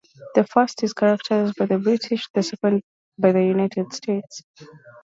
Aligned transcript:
The 0.33 0.43
first 0.45 0.81
is 0.81 0.93
characterised 0.93 1.57
by 1.57 1.67
the 1.67 1.77
British, 1.77 2.27
the 2.33 2.41
second 2.41 2.81
by 3.19 3.33
the 3.33 3.43
United 3.43 3.93
States. 3.93 4.41